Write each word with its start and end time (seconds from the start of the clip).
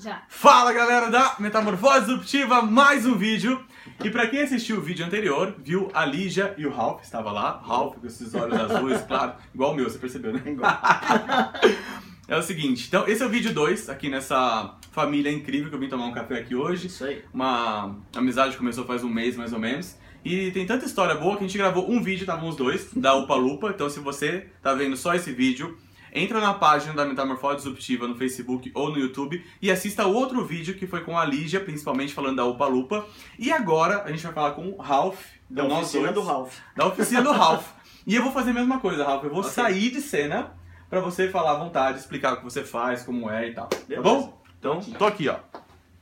Já. 0.00 0.22
Fala 0.30 0.72
galera 0.72 1.10
da 1.10 1.36
Metamorfose 1.38 2.06
Disruptiva, 2.06 2.62
mais 2.62 3.04
um 3.04 3.18
vídeo. 3.18 3.62
E 4.02 4.08
pra 4.08 4.26
quem 4.28 4.40
assistiu 4.40 4.78
o 4.78 4.80
vídeo 4.80 5.04
anterior, 5.04 5.54
viu 5.58 5.90
a 5.92 6.06
Lígia 6.06 6.54
e 6.56 6.64
o 6.64 6.72
Ralph, 6.72 7.02
estava 7.02 7.30
lá. 7.30 7.60
Ralph 7.62 7.98
com 7.98 8.06
esses 8.06 8.34
olhos 8.34 8.56
azuis, 8.58 9.02
claro, 9.02 9.34
igual 9.54 9.72
o 9.72 9.74
meu, 9.74 9.84
você 9.84 9.98
percebeu, 9.98 10.32
né? 10.32 10.40
é 12.26 12.34
o 12.34 12.42
seguinte, 12.42 12.86
então 12.88 13.06
esse 13.06 13.22
é 13.22 13.26
o 13.26 13.28
vídeo 13.28 13.52
2 13.52 13.90
aqui 13.90 14.08
nessa 14.08 14.74
família 14.90 15.30
incrível 15.30 15.68
que 15.68 15.74
eu 15.74 15.80
vim 15.80 15.88
tomar 15.90 16.06
um 16.06 16.12
café 16.12 16.38
aqui 16.38 16.54
hoje. 16.54 16.86
Isso 16.86 17.04
aí. 17.04 17.22
Uma 17.34 17.94
amizade 18.16 18.56
começou 18.56 18.86
faz 18.86 19.04
um 19.04 19.10
mês 19.10 19.36
mais 19.36 19.52
ou 19.52 19.58
menos. 19.58 19.98
E 20.24 20.50
tem 20.52 20.64
tanta 20.64 20.86
história 20.86 21.14
boa 21.14 21.36
que 21.36 21.44
a 21.44 21.46
gente 21.46 21.58
gravou 21.58 21.90
um 21.90 22.02
vídeo, 22.02 22.22
estavam 22.22 22.48
os 22.48 22.56
dois, 22.56 22.88
da 22.94 23.14
Upa 23.14 23.34
Lupa. 23.34 23.68
Então 23.68 23.90
se 23.90 24.00
você 24.00 24.46
tá 24.62 24.72
vendo 24.72 24.96
só 24.96 25.14
esse 25.14 25.30
vídeo, 25.30 25.76
entra 26.12 26.40
na 26.40 26.54
página 26.54 26.92
da 26.94 27.04
Metamorfose 27.04 27.56
Disruptiva 27.56 28.06
no 28.08 28.14
Facebook 28.16 28.70
ou 28.74 28.90
no 28.90 28.98
YouTube 28.98 29.44
e 29.60 29.70
assista 29.70 30.06
o 30.06 30.14
outro 30.14 30.44
vídeo 30.44 30.74
que 30.76 30.86
foi 30.86 31.02
com 31.04 31.18
a 31.18 31.24
Lígia, 31.24 31.60
principalmente 31.60 32.12
falando 32.14 32.36
da 32.36 32.44
Upa 32.44 32.66
Lupa. 32.66 33.06
E 33.38 33.50
agora 33.52 34.02
a 34.04 34.10
gente 34.10 34.22
vai 34.22 34.32
falar 34.32 34.52
com 34.52 34.68
o 34.70 34.76
Ralph, 34.80 35.20
Da 35.48 35.64
oficina 35.64 36.12
dois, 36.12 36.14
do 36.14 36.22
Ralph. 36.22 36.58
Da 36.76 36.86
oficina 36.86 37.22
do 37.22 37.32
Ralph. 37.32 37.66
E 38.06 38.14
eu 38.14 38.22
vou 38.22 38.32
fazer 38.32 38.50
a 38.50 38.54
mesma 38.54 38.80
coisa, 38.80 39.04
Ralph. 39.04 39.24
Eu 39.24 39.30
vou 39.30 39.40
Ok. 39.40 39.50
sair 39.52 39.90
de 39.90 40.00
cena 40.00 40.52
pra 40.88 41.00
você 41.00 41.28
falar 41.28 41.52
à 41.52 41.58
vontade, 41.58 41.98
explicar 41.98 42.32
o 42.34 42.36
que 42.38 42.44
você 42.44 42.64
faz, 42.64 43.02
como 43.02 43.30
é 43.30 43.48
e 43.48 43.54
tal. 43.54 43.66
Tá 43.68 43.76
Beleza. 43.86 44.02
bom? 44.02 44.42
Então, 44.58 44.80
tô 44.80 45.04
aqui, 45.06 45.28
ó. 45.28 45.36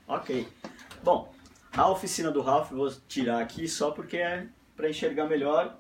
Ok. 0.07 0.49
Bom, 1.03 1.33
a 1.77 1.89
oficina 1.91 2.31
do 2.31 2.41
Ralph, 2.41 2.71
vou 2.71 2.91
tirar 3.07 3.41
aqui 3.41 3.69
só 3.69 3.91
porque 3.91 4.17
é 4.17 4.47
para 4.77 4.89
enxergar 4.89 5.27
melhor. 5.27 5.77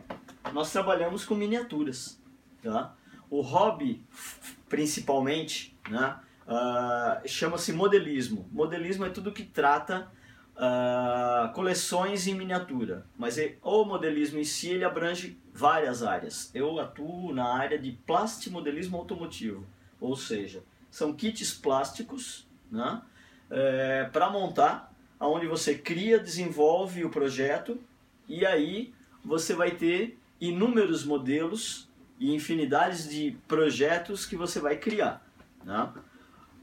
Nós 0.52 0.70
trabalhamos 0.72 1.24
com 1.24 1.34
miniaturas, 1.34 2.20
tá? 2.62 2.92
O 3.30 3.40
hobby, 3.40 4.02
principalmente, 4.68 5.76
né, 5.88 6.16
ah, 6.46 7.20
chama-se 7.26 7.72
modelismo. 7.72 8.48
Modelismo 8.52 9.04
é 9.04 9.10
tudo 9.10 9.32
que 9.32 9.42
trata 9.44 10.10
ah, 10.56 11.52
coleções 11.54 12.26
em 12.26 12.34
miniatura, 12.34 13.06
mas 13.16 13.38
é- 13.38 13.56
o 13.62 13.84
modelismo 13.84 14.38
em 14.38 14.44
si 14.44 14.70
ele 14.70 14.84
abrange 14.84 15.38
várias 15.52 16.02
áreas. 16.02 16.50
Eu 16.54 16.78
atuo 16.80 17.32
na 17.34 17.54
área 17.54 17.78
de 17.78 17.92
plastimodelismo 17.92 18.96
automotivo, 18.96 19.66
ou 20.00 20.16
seja, 20.16 20.62
são 20.90 21.12
kits 21.12 21.52
plásticos, 21.52 22.46
né, 22.70 23.02
para 24.12 24.28
montar, 24.30 24.92
aonde 25.18 25.46
você 25.46 25.76
cria, 25.76 26.18
desenvolve 26.18 27.04
o 27.04 27.10
projeto 27.10 27.80
e 28.28 28.44
aí 28.44 28.92
você 29.24 29.54
vai 29.54 29.70
ter 29.72 30.18
inúmeros 30.40 31.04
modelos 31.04 31.87
e 32.18 32.34
infinidades 32.34 33.08
de 33.08 33.36
projetos 33.46 34.26
que 34.26 34.36
você 34.36 34.60
vai 34.60 34.76
criar. 34.76 35.24
Né? 35.64 35.88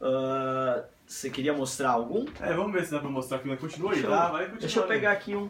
Ah, 0.01 0.83
você 1.05 1.29
queria 1.29 1.53
mostrar 1.53 1.91
algum? 1.91 2.25
É, 2.41 2.53
vamos 2.53 2.73
ver 2.73 2.83
se 2.85 2.91
dá 2.91 2.99
pra 2.99 3.09
mostrar 3.09 3.37
aqui. 3.37 3.55
Continua 3.57 3.93
aí, 3.93 4.01
eu- 4.03 4.09
tá? 4.09 4.29
Vai, 4.31 4.41
continua 4.43 4.59
Deixa 4.59 4.79
eu 4.79 4.83
aí. 4.83 4.89
pegar 4.89 5.11
aqui 5.11 5.35
um. 5.35 5.49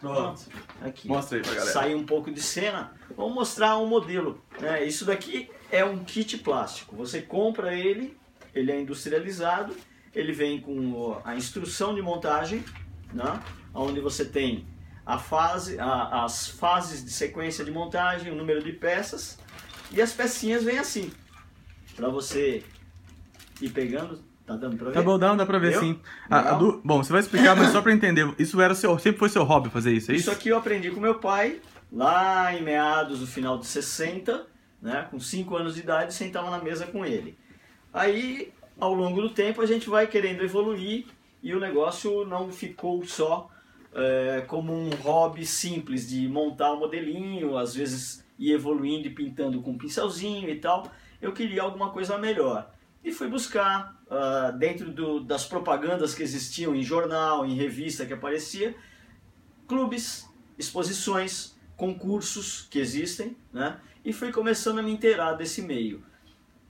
Pronto. 0.00 0.42
Aqui. 0.82 1.06
Mostra 1.08 1.38
aí 1.38 1.42
pra 1.42 1.52
galera. 1.54 1.72
Sair 1.72 1.94
um 1.94 2.04
pouco 2.06 2.30
de 2.30 2.40
cena. 2.42 2.92
Vamos 3.16 3.34
mostrar 3.34 3.76
um 3.78 3.86
modelo. 3.86 4.40
né? 4.60 4.84
Isso 4.84 5.04
daqui 5.04 5.50
é 5.70 5.84
um 5.84 6.02
kit 6.04 6.38
plástico. 6.38 6.96
Você 6.96 7.20
compra 7.22 7.74
ele, 7.74 8.16
ele 8.54 8.72
é 8.72 8.80
industrializado, 8.80 9.76
ele 10.14 10.32
vem 10.32 10.60
com 10.60 11.20
a 11.24 11.36
instrução 11.36 11.94
de 11.94 12.00
montagem, 12.00 12.64
né? 13.12 13.38
onde 13.74 14.00
você 14.00 14.24
tem 14.24 14.66
a 15.06 15.18
fase, 15.18 15.78
a- 15.78 16.24
as 16.24 16.48
fases 16.48 17.04
de 17.04 17.10
sequência 17.12 17.64
de 17.64 17.70
montagem, 17.70 18.32
o 18.32 18.34
número 18.34 18.62
de 18.62 18.72
peças 18.72 19.38
e 19.92 20.02
as 20.02 20.12
pecinhas 20.12 20.64
vêm 20.64 20.78
assim. 20.78 21.12
Para 21.94 22.08
você 22.08 22.62
ir 23.60 23.70
pegando, 23.70 24.18
tá 24.44 24.56
dando 24.56 24.76
para 24.76 24.88
ver? 24.88 24.92
Tá 24.94 25.02
bom, 25.02 25.18
dá, 25.18 25.34
dá 25.34 25.46
pra 25.46 25.58
ver 25.58 25.78
sim. 25.78 26.00
Ah, 26.28 26.52
du- 26.54 26.80
Bom, 26.84 27.02
você 27.02 27.12
vai 27.12 27.20
explicar, 27.20 27.54
mas 27.56 27.70
só 27.70 27.80
pra 27.80 27.92
entender. 27.92 28.28
Isso 28.38 28.60
era 28.60 28.74
seu, 28.74 28.98
sempre 28.98 29.18
foi 29.18 29.28
seu 29.28 29.44
hobby 29.44 29.70
fazer 29.70 29.92
isso, 29.92 30.10
é 30.10 30.14
isso? 30.14 30.22
Isso 30.28 30.30
aqui 30.30 30.48
eu 30.48 30.58
aprendi 30.58 30.90
com 30.90 31.00
meu 31.00 31.14
pai, 31.20 31.60
lá 31.92 32.52
em 32.52 32.62
meados 32.62 33.20
do 33.20 33.26
final 33.26 33.56
de 33.58 33.66
60, 33.66 34.44
né? 34.82 35.06
com 35.10 35.18
5 35.20 35.56
anos 35.56 35.74
de 35.74 35.80
idade, 35.80 36.12
sentava 36.12 36.50
na 36.50 36.58
mesa 36.58 36.86
com 36.86 37.04
ele. 37.06 37.38
Aí, 37.94 38.52
ao 38.78 38.92
longo 38.92 39.22
do 39.22 39.30
tempo, 39.30 39.62
a 39.62 39.66
gente 39.66 39.88
vai 39.88 40.06
querendo 40.06 40.42
evoluir 40.42 41.06
e 41.42 41.54
o 41.54 41.60
negócio 41.60 42.26
não 42.26 42.50
ficou 42.52 43.04
só 43.06 43.48
é, 43.94 44.44
como 44.46 44.72
um 44.72 44.90
hobby 44.90 45.44
simples 45.46 46.08
de 46.08 46.28
montar 46.28 46.72
um 46.72 46.78
modelinho, 46.78 47.56
às 47.56 47.74
vezes 47.74 48.24
ir 48.38 48.52
evoluindo 48.52 49.06
e 49.06 49.10
pintando 49.10 49.62
com 49.62 49.70
um 49.72 49.78
pincelzinho 49.78 50.48
e 50.48 50.56
tal. 50.56 50.90
Eu 51.20 51.32
queria 51.32 51.62
alguma 51.62 51.90
coisa 51.90 52.18
melhor. 52.18 52.70
E 53.02 53.12
fui 53.12 53.28
buscar, 53.28 53.96
ah, 54.10 54.50
dentro 54.50 54.90
do- 54.90 55.20
das 55.20 55.46
propagandas 55.46 56.14
que 56.14 56.22
existiam 56.22 56.74
em 56.74 56.82
jornal, 56.82 57.46
em 57.46 57.54
revista 57.54 58.04
que 58.04 58.12
aparecia, 58.12 58.74
clubes, 59.66 60.28
exposições, 60.58 61.56
concursos 61.76 62.66
que 62.70 62.78
existem, 62.78 63.36
né? 63.52 63.78
E 64.04 64.12
fui 64.12 64.32
começando 64.32 64.78
a 64.78 64.82
me 64.82 64.90
inteirar 64.90 65.34
desse 65.34 65.62
meio. 65.62 66.02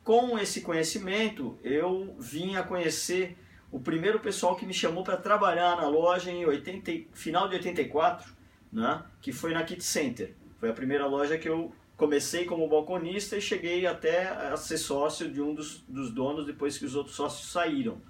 Com 0.03 0.38
esse 0.38 0.60
conhecimento, 0.60 1.59
eu 1.62 2.15
vim 2.19 2.56
a 2.56 2.62
conhecer 2.62 3.37
o 3.71 3.81
primeiro 3.81 4.21
pessoal 4.21 4.56
que 4.56 4.65
me 4.66 4.72
chamou 4.72 5.03
para 5.03 5.16
trabalhar 5.16 5.77
na 5.77 5.88
loja 5.88 6.31
em 6.31 6.44
80, 6.44 6.91
e- 6.91 7.09
final 7.12 7.49
de 7.49 7.56
84, 7.56 8.32
né? 8.72 9.03
Que 9.21 9.32
foi 9.32 9.53
na 9.53 9.62
Kit 9.65 9.82
Center. 9.82 10.34
Foi 10.59 10.71
a 10.71 10.72
primeira 10.72 11.06
loja 11.06 11.37
que 11.37 11.49
eu 11.49 11.72
comecei 11.97 12.44
como 12.44 12.69
balconista 12.69 13.37
e 13.37 13.41
cheguei 13.41 13.87
até 13.87 14.28
a 14.28 14.56
ser 14.56 14.78
sócio 14.78 15.31
de 15.31 15.41
um 15.41 15.54
dos, 15.54 15.81
dos 15.88 16.10
donos 16.10 16.47
depois 16.47 16.77
que 16.78 16.84
os 16.84 16.94
outros 16.94 17.16
sócios 17.16 17.50
saíram, 17.50 18.00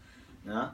né? 0.44 0.72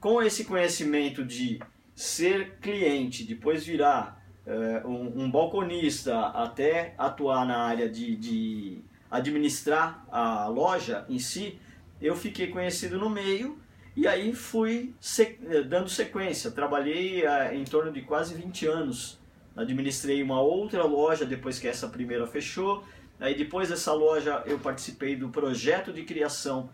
Com 0.00 0.22
esse 0.22 0.44
conhecimento 0.44 1.24
de 1.24 1.60
ser 1.94 2.58
cliente, 2.60 3.24
depois 3.24 3.66
virar 3.66 4.24
eh, 4.46 4.82
um, 4.84 5.24
um 5.24 5.30
balconista, 5.30 6.28
até 6.28 6.94
atuar 6.96 7.44
na 7.44 7.58
área 7.58 7.88
de, 7.88 8.14
de 8.16 8.78
administrar 9.10 10.06
a 10.10 10.46
loja 10.46 11.04
em 11.08 11.18
si, 11.18 11.58
eu 12.00 12.14
fiquei 12.14 12.46
conhecido 12.46 12.98
no 12.98 13.10
meio 13.10 13.58
e 14.00 14.06
aí 14.06 14.32
fui 14.34 14.94
eh, 15.50 15.62
dando 15.62 15.88
sequência. 15.88 16.50
Trabalhei 16.50 17.24
eh, 17.26 17.54
em 17.54 17.64
torno 17.64 17.90
de 17.92 18.02
quase 18.02 18.34
20 18.34 18.66
anos. 18.66 19.18
Administrei 19.56 20.22
uma 20.22 20.40
outra 20.40 20.84
loja 20.84 21.24
depois 21.24 21.58
que 21.58 21.66
essa 21.66 21.88
primeira 21.88 22.26
fechou. 22.26 22.84
Aí 23.18 23.34
depois 23.36 23.68
dessa 23.68 23.92
loja 23.92 24.42
eu 24.46 24.58
participei 24.58 25.16
do 25.16 25.28
projeto 25.30 25.92
de 25.92 26.04
criação 26.04 26.70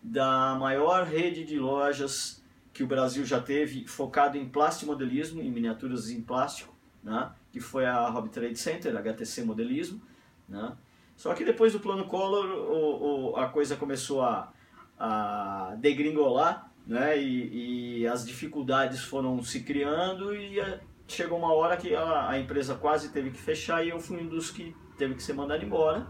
da 0.00 0.54
maior 0.54 1.04
rede 1.04 1.44
de 1.44 1.58
lojas 1.58 2.40
que 2.72 2.84
o 2.84 2.86
Brasil 2.86 3.24
já 3.24 3.40
teve, 3.40 3.84
focado 3.88 4.38
em 4.38 4.48
plastimodelismo, 4.48 5.42
em 5.42 5.50
miniaturas 5.50 6.10
em 6.10 6.20
plástico, 6.22 6.72
né? 7.02 7.32
que 7.50 7.58
foi 7.58 7.84
a 7.84 8.08
Hobby 8.08 8.28
Trade 8.28 8.56
Center, 8.56 8.96
HTC 8.96 9.42
Modelismo. 9.42 10.00
Né? 10.48 10.72
Só 11.16 11.34
que 11.34 11.44
depois 11.44 11.72
do 11.72 11.80
plano 11.80 12.04
Collor, 12.06 12.46
o, 12.46 13.32
o- 13.32 13.36
a 13.36 13.48
coisa 13.48 13.74
começou 13.74 14.22
a, 14.22 14.52
a 14.96 15.74
degringolar, 15.78 16.67
né? 16.88 17.20
E, 17.20 18.00
e 18.00 18.06
as 18.08 18.26
dificuldades 18.26 19.02
foram 19.02 19.42
se 19.44 19.60
criando 19.60 20.34
e 20.34 20.58
eh, 20.58 20.80
chegou 21.06 21.38
uma 21.38 21.52
hora 21.52 21.76
que 21.76 21.94
a, 21.94 22.30
a 22.30 22.40
empresa 22.40 22.74
quase 22.74 23.10
teve 23.10 23.30
que 23.30 23.38
fechar 23.38 23.84
e 23.84 23.90
eu 23.90 24.00
fui 24.00 24.16
um 24.16 24.26
dos 24.26 24.50
que 24.50 24.74
teve 24.96 25.14
que 25.14 25.22
ser 25.22 25.34
mandado 25.34 25.62
embora. 25.62 26.06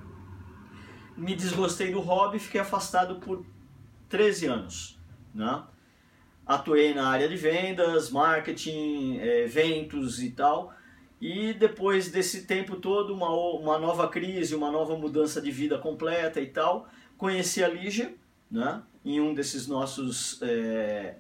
Me 1.17 1.35
desgostei 1.35 1.91
do 1.91 1.99
hobby, 1.99 2.39
fiquei 2.39 2.61
afastado 2.61 3.17
por 3.17 3.45
13 4.09 4.47
anos, 4.47 5.01
né? 5.35 5.65
Atuei 6.47 6.95
na 6.95 7.09
área 7.09 7.29
de 7.29 7.37
vendas, 7.37 8.09
marketing, 8.11 9.19
eh, 9.19 9.45
eventos 9.45 10.23
e 10.23 10.31
tal. 10.31 10.73
E 11.21 11.53
depois 11.53 12.09
desse 12.09 12.47
tempo 12.47 12.77
todo, 12.77 13.13
uma, 13.13 13.29
uma 13.29 13.79
nova 13.79 14.09
crise, 14.09 14.55
uma 14.55 14.71
nova 14.71 14.97
mudança 14.97 15.43
de 15.43 15.51
vida 15.51 15.77
completa 15.77 16.41
e 16.41 16.47
tal, 16.47 16.89
conheci 17.17 17.63
a 17.65 17.69
Lígia, 17.69 18.15
né? 18.51 18.83
Em 19.05 19.21
um 19.21 19.35
desses 19.35 19.67
nossos 19.67 20.41
eh, 20.43 21.17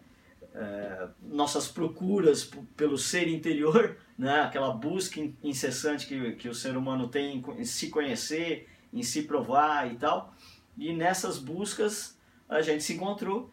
eh, 0.55 1.09
nossas 1.23 1.69
procuras 1.69 2.51
pelo 2.77 2.99
ser 2.99 3.29
interior, 3.29 3.97
né? 4.19 4.41
Aquela 4.43 4.71
busca 4.73 5.21
in- 5.21 5.37
incessante 5.43 6.07
que, 6.07 6.33
que 6.33 6.49
o 6.49 6.55
ser 6.55 6.77
humano 6.77 7.09
tem 7.09 7.43
em 7.57 7.65
se 7.65 7.91
conhecer, 7.91 8.69
em 8.93 9.03
se 9.03 9.23
provar 9.23 9.91
e 9.93 9.97
tal. 9.97 10.35
E 10.77 10.93
nessas 10.93 11.39
buscas 11.39 12.19
a 12.49 12.61
gente 12.63 12.83
se 12.83 12.95
encontrou 12.95 13.51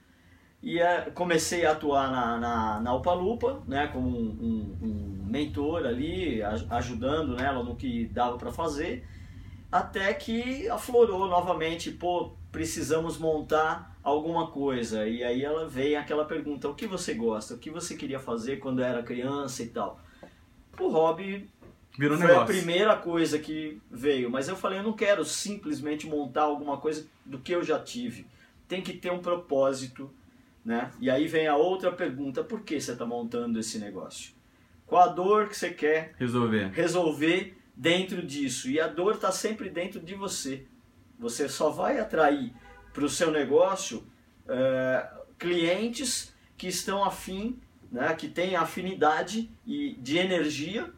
e 0.62 0.80
eh, 0.80 1.12
comecei 1.14 1.66
a 1.66 1.72
atuar 1.74 2.10
na, 2.12 2.38
na, 2.40 2.80
na 2.82 2.92
né, 3.68 3.88
como 3.88 4.08
um, 4.08 4.30
um- 4.82 4.88
um 4.88 5.26
mentor 5.26 5.86
ali, 5.86 6.42
aj- 6.42 6.66
ajudando 6.70 7.36
nela 7.36 7.64
no 7.64 7.76
que 7.76 8.06
dava 8.06 8.38
para 8.38 8.52
fazer, 8.52 9.06
até 9.72 10.14
que 10.14 10.68
aflorou 10.70 11.28
novamente, 11.28 11.92
pô, 11.92 12.32
precisamos 12.56 13.18
montar 13.18 13.98
alguma 14.02 14.48
coisa. 14.48 15.06
E 15.06 15.22
aí 15.22 15.44
ela 15.44 15.68
veio 15.68 16.00
aquela 16.00 16.24
pergunta, 16.24 16.70
o 16.70 16.74
que 16.74 16.88
você 16.88 17.14
gosta? 17.14 17.54
O 17.54 17.58
que 17.58 17.70
você 17.70 17.96
queria 17.98 18.18
fazer 18.18 18.60
quando 18.60 18.82
era 18.82 19.04
criança 19.04 19.62
e 19.62 19.68
tal? 19.68 20.00
O 20.80 20.88
hobby 20.88 21.50
Virou 22.00 22.18
foi 22.18 22.28
negócio. 22.28 22.44
a 22.44 22.46
primeira 22.46 22.96
coisa 22.96 23.38
que 23.40 23.82
veio, 23.92 24.30
mas 24.30 24.48
eu 24.48 24.56
falei, 24.56 24.80
eu 24.80 24.84
não 24.84 24.94
quero 24.94 25.26
simplesmente 25.26 26.08
montar 26.08 26.44
alguma 26.44 26.78
coisa 26.78 27.06
do 27.26 27.40
que 27.40 27.52
eu 27.52 27.62
já 27.62 27.78
tive. 27.78 28.26
Tem 28.70 28.82
que 28.82 28.94
ter 28.94 29.12
um 29.12 29.20
propósito 29.20 30.10
Né? 30.64 30.90
E 31.00 31.10
aí 31.12 31.28
vem 31.28 31.48
a 31.48 31.56
outra 31.58 31.92
pergunta: 31.92 32.42
por 32.44 32.62
que 32.62 32.80
você 32.80 32.94
está 32.94 33.06
montando 33.06 33.60
esse 33.60 33.78
negócio? 33.80 34.34
Qual 34.88 35.04
a 35.04 35.08
dor 35.08 35.50
que 35.50 35.58
você 35.58 35.72
quer 35.72 36.16
Resolver. 36.18 36.72
resolver 36.74 37.58
dentro 37.76 38.26
disso? 38.26 38.70
E 38.70 38.80
a 38.80 38.88
dor 38.88 39.16
está 39.16 39.32
sempre 39.32 39.70
dentro 39.70 40.00
de 40.00 40.16
você. 40.16 40.66
Você 41.20 41.48
só 41.48 41.70
vai 41.70 42.00
atrair 42.00 42.54
para 42.94 43.04
o 43.04 43.10
seu 43.10 43.32
negócio 43.32 44.06
é, 44.48 45.10
clientes 45.38 46.34
que 46.58 46.68
estão 46.68 47.04
afim, 47.04 47.60
né, 47.92 48.14
que 48.16 48.28
têm 48.28 48.56
afinidade 48.56 49.52
e 49.66 49.94
de 50.00 50.18
energia 50.18 50.92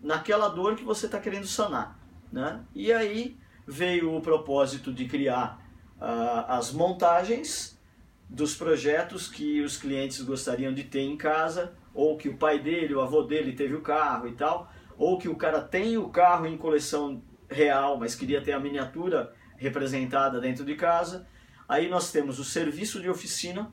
naquela 0.00 0.48
dor 0.48 0.76
que 0.76 0.84
você 0.84 1.06
está 1.06 1.18
querendo 1.18 1.46
sanar. 1.46 1.98
Né? 2.32 2.60
E 2.74 2.92
aí 2.92 3.36
veio 3.66 4.14
o 4.14 4.20
propósito 4.20 4.92
de 4.92 5.06
criar 5.06 5.60
uh, 5.96 6.44
as 6.48 6.72
montagens 6.72 7.80
dos 8.28 8.54
projetos 8.54 9.28
que 9.28 9.62
os 9.62 9.76
clientes 9.76 10.20
gostariam 10.20 10.72
de 10.72 10.84
ter 10.84 11.00
em 11.00 11.16
casa, 11.16 11.74
ou 11.94 12.16
que 12.16 12.28
o 12.28 12.36
pai 12.36 12.58
dele, 12.58 12.94
o 12.94 13.00
avô 13.00 13.22
dele 13.22 13.52
teve 13.52 13.74
o 13.74 13.80
carro 13.80 14.26
e 14.26 14.32
tal, 14.32 14.70
ou 14.98 15.18
que 15.18 15.28
o 15.28 15.36
cara 15.36 15.60
tem 15.60 15.96
o 15.96 16.08
carro 16.08 16.46
em 16.46 16.56
coleção 16.56 17.22
real, 17.48 17.96
mas 17.96 18.14
queria 18.14 18.42
ter 18.42 18.52
a 18.52 18.60
miniatura 18.60 19.32
representada 19.64 20.40
dentro 20.40 20.64
de 20.64 20.74
casa. 20.76 21.26
Aí 21.68 21.88
nós 21.88 22.12
temos 22.12 22.38
o 22.38 22.44
serviço 22.44 23.00
de 23.00 23.08
oficina, 23.08 23.72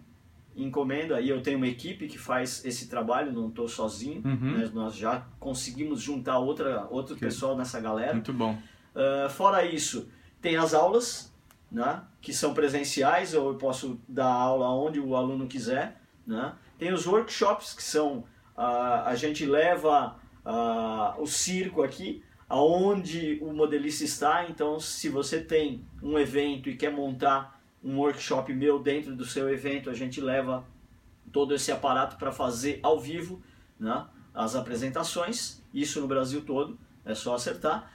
encomenda, 0.56 1.18
aí 1.18 1.30
eu 1.30 1.42
tenho 1.42 1.58
uma 1.58 1.68
equipe 1.68 2.08
que 2.08 2.18
faz 2.18 2.64
esse 2.66 2.88
trabalho, 2.90 3.32
não 3.32 3.48
estou 3.50 3.68
sozinho, 3.68 4.22
Uhum. 4.26 4.58
né? 4.58 4.70
nós 4.74 4.96
já 4.96 5.26
conseguimos 5.40 6.02
juntar 6.02 6.40
outra, 6.40 6.88
outro 6.90 7.16
pessoal 7.16 7.56
nessa 7.56 7.80
galera. 7.80 8.14
Muito 8.14 8.34
bom. 8.34 8.58
Uh, 8.96 9.30
fora 9.30 9.64
isso, 9.64 10.10
tem 10.42 10.58
as 10.58 10.74
aulas, 10.74 11.34
né, 11.72 12.02
que 12.22 12.34
são 12.34 12.54
presenciais, 12.54 13.34
ou 13.34 13.50
eu 13.50 13.56
posso 13.56 14.00
dar 14.08 14.26
aula 14.32 14.70
onde 14.74 15.00
o 15.00 15.16
aluno 15.16 15.48
quiser. 15.48 16.02
Né? 16.28 16.54
Tem 16.78 16.92
os 16.92 17.06
workshops, 17.08 17.74
que 17.74 17.84
são, 17.84 18.20
uh, 18.58 19.06
a 19.06 19.16
gente 19.16 19.46
leva 19.46 20.16
uh, 20.46 21.22
o 21.22 21.26
circo 21.28 21.82
aqui, 21.82 22.24
aonde 22.52 23.40
o 23.42 23.54
modelista 23.54 24.04
está. 24.04 24.46
Então, 24.50 24.78
se 24.78 25.08
você 25.08 25.40
tem 25.40 25.86
um 26.04 26.20
evento 26.20 26.70
e 26.70 26.76
quer 26.76 26.92
montar 26.92 27.62
um 27.82 27.98
workshop 27.98 28.54
meu 28.54 28.78
dentro 28.78 29.16
do 29.16 29.24
seu 29.24 29.50
evento, 29.50 29.90
a 29.90 29.94
gente 29.94 30.20
leva 30.20 30.66
todo 31.32 31.56
esse 31.56 31.72
aparato 31.72 32.18
para 32.18 32.30
fazer 32.32 32.80
ao 32.84 33.00
vivo 33.00 33.42
né, 33.80 34.06
as 34.34 34.54
apresentações, 34.54 35.64
isso 35.74 36.02
no 36.02 36.08
Brasil 36.08 36.42
todo, 36.42 36.78
é 37.06 37.16
só 37.16 37.36
acertar. 37.36 37.90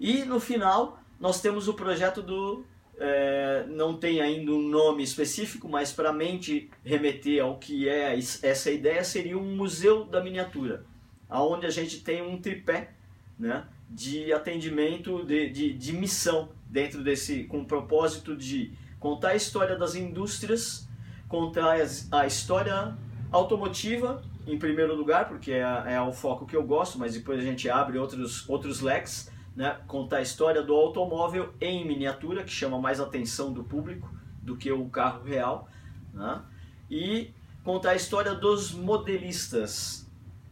E 0.00 0.24
no 0.24 0.40
final 0.40 0.98
nós 1.20 1.40
temos 1.40 1.68
o 1.68 1.74
projeto 1.74 2.20
do. 2.20 2.64
é, 2.98 3.64
não 3.68 3.96
tem 3.96 4.20
ainda 4.20 4.50
um 4.50 4.68
nome 4.68 5.04
específico, 5.04 5.68
mas 5.68 5.92
para 5.92 6.10
a 6.10 6.12
mente 6.12 6.68
remeter 6.84 7.40
ao 7.40 7.56
que 7.56 7.88
é 7.88 8.16
es- 8.18 8.42
essa 8.42 8.68
ideia, 8.68 9.04
seria 9.04 9.38
um 9.38 9.54
museu 9.54 10.04
da 10.04 10.20
miniatura, 10.20 10.84
aonde 11.28 11.66
a 11.66 11.70
gente 11.70 12.00
tem 12.02 12.20
um 12.20 12.36
tripé 12.40 12.94
né, 13.38 13.64
de 13.92 14.32
atendimento, 14.32 15.24
de, 15.24 15.50
de, 15.50 15.72
de 15.74 15.92
missão 15.92 16.48
dentro 16.66 17.02
desse, 17.02 17.44
com 17.44 17.60
o 17.60 17.64
propósito 17.64 18.34
de 18.36 18.72
contar 18.98 19.30
a 19.30 19.34
história 19.34 19.76
das 19.76 19.94
indústrias, 19.94 20.88
contar 21.28 21.76
a 22.10 22.26
história 22.26 22.96
automotiva 23.30 24.22
em 24.46 24.58
primeiro 24.58 24.94
lugar, 24.94 25.28
porque 25.28 25.52
é, 25.52 25.62
é 25.94 26.00
o 26.00 26.12
foco 26.12 26.46
que 26.46 26.56
eu 26.56 26.62
gosto, 26.62 26.98
mas 26.98 27.14
depois 27.14 27.38
a 27.38 27.42
gente 27.42 27.68
abre 27.68 27.98
outros, 27.98 28.48
outros 28.48 28.80
leques, 28.80 29.30
né? 29.54 29.76
contar 29.86 30.18
a 30.18 30.22
história 30.22 30.62
do 30.62 30.74
automóvel 30.74 31.52
em 31.60 31.86
miniatura, 31.86 32.42
que 32.42 32.50
chama 32.50 32.78
mais 32.78 33.00
atenção 33.00 33.52
do 33.52 33.62
público 33.62 34.10
do 34.42 34.56
que 34.56 34.72
o 34.72 34.88
carro 34.88 35.22
real, 35.22 35.68
né? 36.12 36.42
e 36.90 37.30
contar 37.62 37.90
a 37.90 37.94
história 37.94 38.34
dos 38.34 38.72
modelistas, 38.72 40.01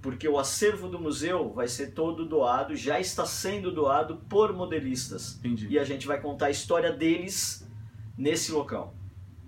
porque 0.02 0.29
o 0.29 0.38
acervo 0.38 0.88
do 0.88 0.99
museu 0.99 1.52
vai 1.52 1.69
ser 1.69 1.88
todo 1.93 2.26
doado, 2.26 2.75
já 2.75 2.99
está 2.99 3.26
sendo 3.26 3.70
doado 3.70 4.17
por 4.29 4.52
modelistas, 4.52 5.37
Entendi. 5.38 5.69
e 5.69 5.79
a 5.79 5.85
gente 5.85 6.06
vai 6.06 6.20
contar 6.20 6.47
a 6.47 6.50
história 6.50 6.93
deles 6.93 7.69
nesse 8.17 8.50
local. 8.52 8.94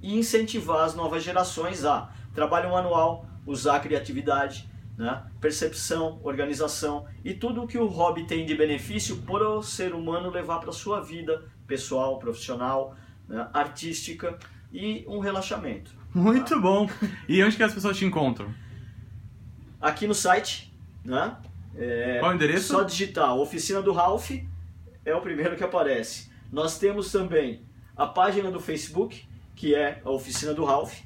E 0.02 0.18
incentivar 0.18 0.84
as 0.84 0.94
novas 0.94 1.22
gerações 1.22 1.84
a 1.84 2.12
trabalho 2.34 2.70
manual, 2.70 3.26
usar 3.46 3.76
a 3.76 3.80
criatividade, 3.80 4.68
né? 4.96 5.24
percepção, 5.40 6.20
organização 6.22 7.06
e 7.24 7.32
tudo 7.32 7.62
o 7.62 7.66
que 7.66 7.78
o 7.78 7.86
hobby 7.86 8.26
tem 8.26 8.44
de 8.44 8.54
benefício 8.54 9.16
para 9.18 9.48
o 9.48 9.62
ser 9.62 9.94
humano 9.94 10.30
levar 10.30 10.58
para 10.58 10.70
a 10.70 10.72
sua 10.72 11.00
vida 11.00 11.44
pessoal, 11.66 12.18
profissional, 12.18 12.94
né? 13.28 13.48
artística 13.52 14.38
e 14.72 15.04
um 15.08 15.18
relaxamento. 15.18 15.92
Muito 16.14 16.60
bom. 16.60 16.88
E 17.28 17.42
onde 17.42 17.56
que 17.56 17.62
as 17.62 17.72
pessoas 17.72 17.96
te 17.96 18.04
encontram? 18.04 18.52
Aqui 19.82 20.06
no 20.06 20.14
site, 20.14 20.72
né? 21.04 21.36
É, 21.76 22.18
Qual 22.20 22.30
o 22.30 22.34
endereço? 22.34 22.68
Só 22.68 22.84
digitar 22.84 23.34
Oficina 23.36 23.82
do 23.82 23.92
Ralph 23.92 24.30
é 25.04 25.14
o 25.14 25.20
primeiro 25.20 25.56
que 25.56 25.64
aparece. 25.64 26.30
Nós 26.52 26.78
temos 26.78 27.10
também 27.10 27.62
a 27.96 28.06
página 28.06 28.50
do 28.50 28.60
Facebook, 28.60 29.26
que 29.56 29.74
é 29.74 30.00
a 30.04 30.10
Oficina 30.10 30.54
do 30.54 30.64
Ralph. 30.64 31.00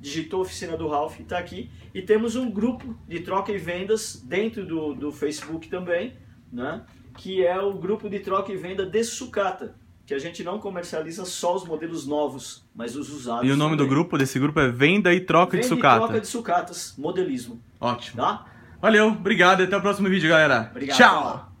Digitou 0.00 0.42
Oficina 0.42 0.76
do 0.76 0.86
Ralph, 0.86 1.18
está 1.20 1.38
aqui. 1.38 1.70
E 1.92 2.00
temos 2.00 2.36
um 2.36 2.50
grupo 2.50 2.96
de 3.08 3.20
troca 3.20 3.50
e 3.50 3.58
vendas 3.58 4.22
dentro 4.24 4.64
do, 4.64 4.94
do 4.94 5.10
Facebook 5.10 5.68
também, 5.68 6.16
né? 6.52 6.84
que 7.16 7.44
é 7.44 7.60
o 7.60 7.72
grupo 7.72 8.08
de 8.08 8.20
troca 8.20 8.52
e 8.52 8.56
venda 8.56 8.86
de 8.86 9.04
sucata, 9.04 9.74
que 10.06 10.12
a 10.14 10.18
gente 10.18 10.42
não 10.42 10.58
comercializa 10.58 11.24
só 11.24 11.54
os 11.54 11.64
modelos 11.64 12.06
novos, 12.06 12.64
mas 12.74 12.96
os 12.96 13.10
usados. 13.10 13.46
E 13.48 13.50
o 13.52 13.56
nome 13.56 13.76
do 13.76 13.84
também. 13.84 13.94
grupo 13.94 14.18
desse 14.18 14.38
grupo 14.38 14.58
é 14.60 14.68
Venda 14.68 15.12
e 15.14 15.20
Troca 15.20 15.52
Venda 15.52 15.62
de 15.62 15.66
e 15.66 15.76
Sucata. 15.76 15.98
troca 16.06 16.20
de 16.20 16.26
sucatas, 16.26 16.94
modelismo, 16.98 17.60
Ótimo. 17.80 18.16
tá? 18.22 18.46
Valeu, 18.80 19.08
obrigado 19.08 19.60
e 19.60 19.64
até 19.64 19.76
o 19.76 19.80
próximo 19.80 20.08
vídeo, 20.08 20.28
galera. 20.28 20.68
Obrigado. 20.70 20.96
Tchau. 20.96 21.51